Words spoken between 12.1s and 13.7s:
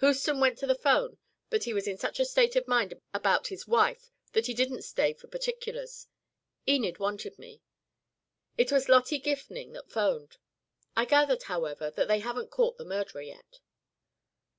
haven't caught the murderer yet."